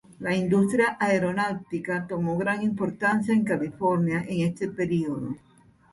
[0.19, 5.35] La industria aeronáutica tomó gran importancia en California en este período.